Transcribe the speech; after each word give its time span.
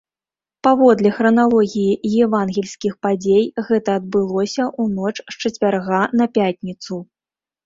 Паводле 0.67 1.09
храналогіі 1.17 1.93
евангельскіх 2.27 2.93
падзей 3.07 3.45
гэта 3.69 3.89
адбылося 4.01 4.63
ў 4.69 4.83
ноч 4.97 5.15
з 5.37 5.45
чацвярга 5.45 6.01
на 6.19 6.25
пятніцу. 6.41 7.01